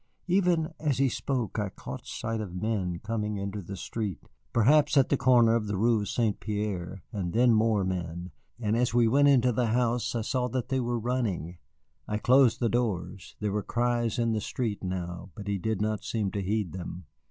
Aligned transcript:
Even 0.25 0.73
as 0.79 0.97
he 0.97 1.09
spoke 1.09 1.59
I 1.59 1.69
caught 1.69 2.07
sight 2.07 2.41
of 2.41 2.59
men 2.59 2.97
coming 3.03 3.37
into 3.37 3.61
the 3.61 3.77
street, 3.77 4.17
perhaps 4.51 4.97
at 4.97 5.09
the 5.09 5.15
corner 5.15 5.53
of 5.55 5.67
the 5.67 5.77
Rue 5.77 6.05
St. 6.05 6.39
Pierre, 6.39 7.03
and 7.13 7.33
then 7.33 7.53
more 7.53 7.83
men, 7.83 8.31
and 8.59 8.75
as 8.75 8.95
we 8.95 9.07
went 9.07 9.27
into 9.27 9.51
the 9.51 9.67
house 9.67 10.15
I 10.15 10.21
saw 10.21 10.47
that 10.47 10.69
they 10.69 10.79
were 10.79 10.97
running. 10.97 11.59
I 12.07 12.17
closed 12.17 12.59
the 12.59 12.67
doors. 12.67 13.35
There 13.41 13.51
were 13.51 13.61
cries 13.61 14.17
in 14.17 14.31
the 14.31 14.41
street 14.41 14.83
now, 14.83 15.29
but 15.35 15.45
he 15.47 15.59
did 15.59 15.81
not 15.83 16.03
seem 16.03 16.31
to 16.31 16.41
heed 16.41 16.71
them. 16.73 17.05